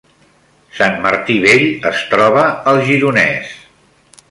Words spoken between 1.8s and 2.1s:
es